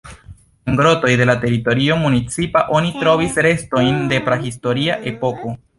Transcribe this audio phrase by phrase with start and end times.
[0.71, 5.59] En grotoj de la teritorio municipa oni trovis restojn de prahistoria epoko.